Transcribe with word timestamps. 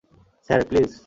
Sir, 0.49 0.61
please! 0.69 0.91